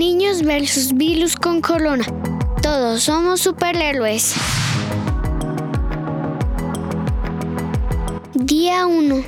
[0.00, 2.06] Niños versus virus con corona.
[2.62, 4.34] Todos somos superhéroes.
[8.32, 9.22] Día 1.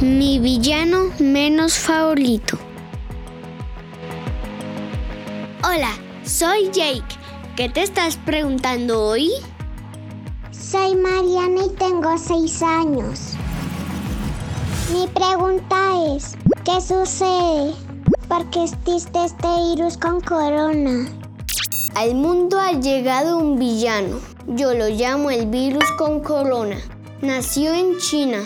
[0.00, 2.58] Mi villano menos favorito.
[5.62, 5.92] Hola,
[6.24, 7.14] soy Jake.
[7.54, 9.30] ¿Qué te estás preguntando hoy?
[10.50, 13.34] Soy Mariana y tengo 6 años.
[14.92, 17.95] Mi pregunta es, ¿qué sucede?
[18.28, 21.08] ¿Por qué existe este virus con corona?
[21.94, 24.18] Al mundo ha llegado un villano.
[24.48, 26.76] Yo lo llamo el virus con corona.
[27.22, 28.38] Nació en China.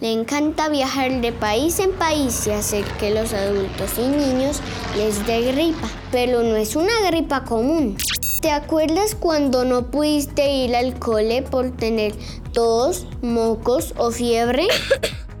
[0.00, 4.60] Le encanta viajar de país en país y hacer que los adultos y niños
[4.98, 5.88] les dé gripa.
[6.10, 7.96] Pero no es una gripa común.
[8.42, 12.12] ¿Te acuerdas cuando no pudiste ir al cole por tener
[12.52, 14.66] tos, mocos o fiebre?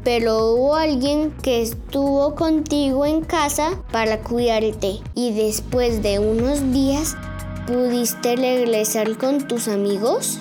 [0.04, 7.16] Pero hubo alguien que estuvo contigo en casa para cuidarte y después de unos días
[7.66, 10.40] pudiste regresar con tus amigos.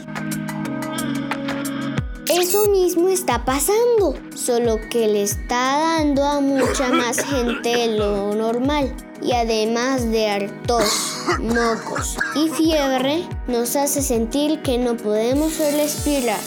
[2.28, 8.34] Eso mismo está pasando, solo que le está dando a mucha más gente de lo
[8.34, 8.96] normal.
[9.22, 16.40] Y además de hartos, mocos y fiebre, nos hace sentir que no podemos respirar.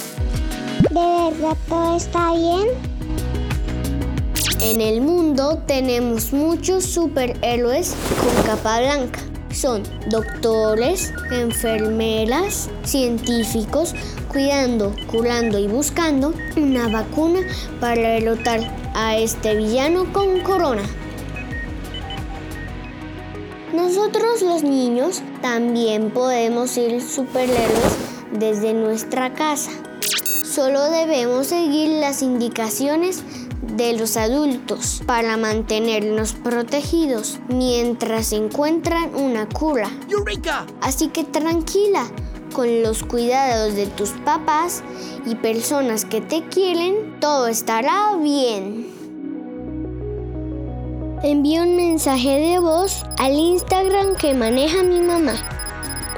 [0.90, 2.93] ¿De verdad todo está bien?
[4.64, 9.20] En el mundo tenemos muchos superhéroes con capa blanca.
[9.52, 13.94] Son doctores, enfermeras, científicos,
[14.32, 17.40] cuidando, curando y buscando una vacuna
[17.78, 18.60] para derrotar
[18.94, 20.82] a este villano con corona.
[23.74, 27.98] Nosotros los niños también podemos ser superhéroes
[28.32, 29.72] desde nuestra casa.
[30.54, 33.24] Solo debemos seguir las indicaciones
[33.60, 39.90] de los adultos para mantenernos protegidos mientras encuentran una cura.
[40.80, 42.06] Así que tranquila,
[42.52, 44.84] con los cuidados de tus papás
[45.26, 48.86] y personas que te quieren, todo estará bien.
[51.24, 55.34] Envía un mensaje de voz al Instagram que maneja mi mamá.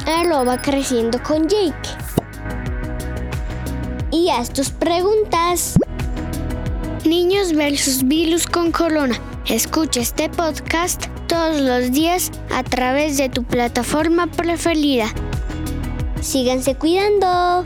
[0.06, 1.88] Arroba creciendo con Jake.
[4.16, 5.75] Y haz tus preguntas.
[7.04, 9.21] Niños versus virus con corona.
[9.47, 15.12] Escucha este podcast todos los días a través de tu plataforma preferida.
[16.22, 17.62] Síganse cuidando.